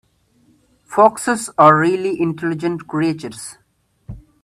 [0.87, 3.57] Foxes are really intelligent creatures.